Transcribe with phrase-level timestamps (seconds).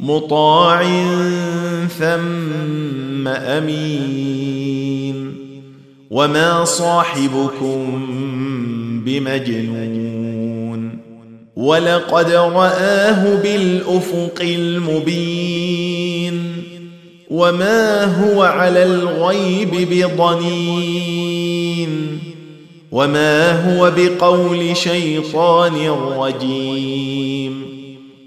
[0.00, 0.82] مطاع
[1.98, 5.30] ثم أمين.
[6.10, 8.08] وما صاحبكم
[9.06, 10.98] بمجنون.
[11.56, 16.42] ولقد رآه بالأفق المبين.
[17.30, 21.90] وما هو على الغيب بضنين.
[22.92, 27.79] وما هو بقول شيطان رجيم.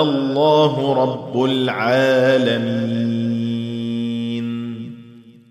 [0.00, 3.47] الله رب العالمين.